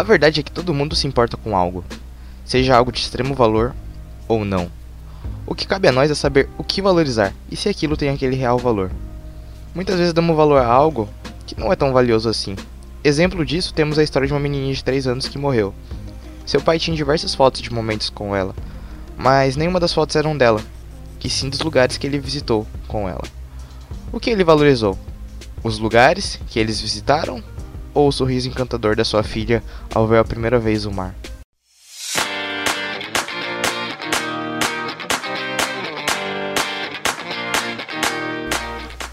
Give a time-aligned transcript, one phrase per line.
[0.00, 1.84] A verdade é que todo mundo se importa com algo,
[2.42, 3.74] seja algo de extremo valor
[4.26, 4.72] ou não.
[5.46, 8.34] O que cabe a nós é saber o que valorizar e se aquilo tem aquele
[8.34, 8.90] real valor.
[9.74, 11.06] Muitas vezes damos valor a algo
[11.46, 12.56] que não é tão valioso assim.
[13.04, 15.74] Exemplo disso temos a história de uma menininha de 3 anos que morreu.
[16.46, 18.54] Seu pai tinha diversas fotos de momentos com ela,
[19.18, 20.62] mas nenhuma das fotos eram dela,
[21.18, 23.24] que sim dos lugares que ele visitou com ela.
[24.10, 24.98] O que ele valorizou?
[25.62, 27.44] Os lugares que eles visitaram
[27.94, 29.62] ou o sorriso encantador da sua filha
[29.94, 31.14] ao ver a primeira vez o mar?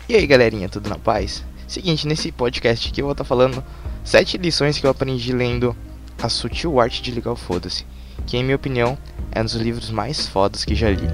[0.09, 1.43] E aí galerinha, tudo na paz?
[1.67, 3.61] Seguinte, nesse podcast aqui eu vou estar falando
[4.05, 5.75] 7 lições que eu aprendi lendo
[6.21, 7.85] A Sutil Arte de Ligar o Foda-se,
[8.25, 8.97] que em minha opinião
[9.31, 11.07] é um dos livros mais fodas que já li.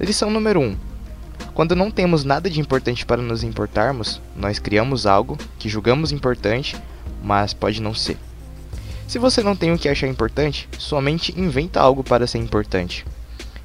[0.00, 0.87] Lição número 1
[1.58, 6.76] quando não temos nada de importante para nos importarmos, nós criamos algo que julgamos importante,
[7.20, 8.16] mas pode não ser.
[9.08, 13.04] Se você não tem o que achar importante, somente inventa algo para ser importante.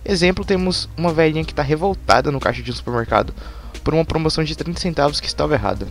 [0.04, 3.32] Exemplo, temos uma velhinha que está revoltada no caixa de um supermercado
[3.84, 5.86] por uma promoção de 30 centavos que estava errada.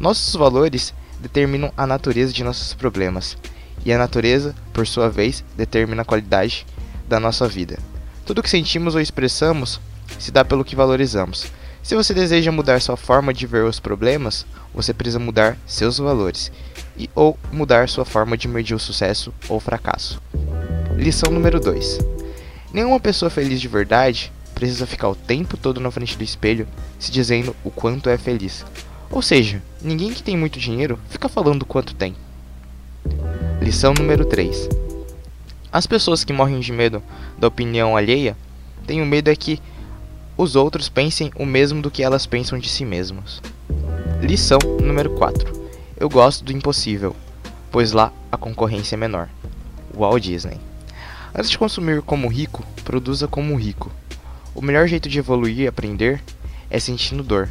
[0.00, 3.36] Nossos valores determinam a natureza de nossos problemas,
[3.84, 6.66] e a natureza, por sua vez, determina a qualidade
[7.06, 7.78] da nossa vida.
[8.24, 9.78] Tudo que sentimos ou expressamos
[10.18, 11.50] se dá pelo que valorizamos.
[11.82, 16.50] Se você deseja mudar sua forma de ver os problemas, você precisa mudar seus valores
[16.98, 20.20] e ou mudar sua forma de medir o sucesso ou fracasso.
[20.96, 22.00] Lição número 2.
[22.72, 26.66] Nenhuma pessoa feliz de verdade precisa ficar o tempo todo na frente do espelho
[26.98, 28.64] se dizendo o quanto é feliz.
[29.10, 32.16] Ou seja, ninguém que tem muito dinheiro fica falando quanto tem.
[33.60, 34.68] Lição número 3.
[35.70, 37.02] As pessoas que morrem de medo
[37.38, 38.36] da opinião alheia
[38.86, 39.60] têm o medo é que
[40.36, 43.40] os outros pensem o mesmo do que elas pensam de si mesmos.
[44.20, 45.66] Lição número 4.
[45.96, 47.16] Eu gosto do impossível,
[47.70, 49.30] pois lá a concorrência é menor.
[49.96, 50.58] Walt Disney.
[51.34, 53.90] Antes de consumir como rico, produza como rico.
[54.54, 56.22] O melhor jeito de evoluir e aprender
[56.68, 57.48] é sentindo dor,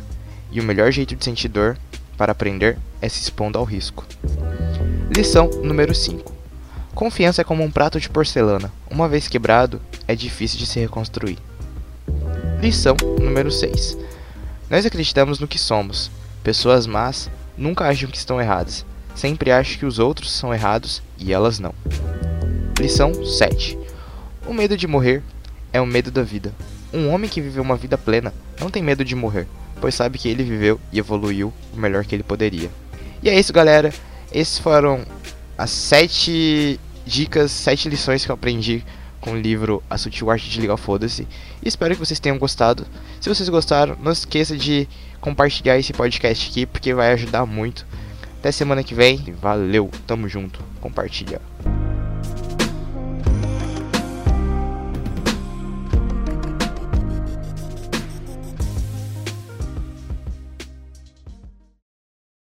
[0.51, 1.77] e o melhor jeito de sentir dor
[2.15, 4.05] para aprender é se expondo ao risco.
[5.15, 6.33] Lição número 5.
[6.93, 8.71] Confiança é como um prato de porcelana.
[8.89, 11.37] Uma vez quebrado, é difícil de se reconstruir.
[12.61, 13.97] Lição número 6.
[14.69, 16.09] Nós acreditamos no que somos.
[16.43, 18.85] Pessoas más nunca acham que estão erradas.
[19.13, 21.73] Sempre acham que os outros são errados e elas não.
[22.79, 23.77] Lição 7.
[24.47, 25.21] O medo de morrer
[25.71, 26.53] é o medo da vida.
[26.93, 29.47] Um homem que viveu uma vida plena não tem medo de morrer,
[29.79, 32.69] pois sabe que ele viveu e evoluiu o melhor que ele poderia.
[33.22, 33.93] E é isso, galera.
[34.31, 35.05] Esses foram
[35.57, 38.83] as sete dicas, sete lições que eu aprendi
[39.25, 41.27] com o livro A Sutil Arte de Ligar Foda-se.
[41.63, 42.85] Espero que vocês tenham gostado.
[43.19, 44.87] Se vocês gostaram, não esqueça de
[45.19, 47.87] compartilhar esse podcast aqui, porque vai ajudar muito.
[48.37, 49.17] Até semana que vem.
[49.41, 50.59] Valeu, tamo junto.
[50.79, 51.41] Compartilha.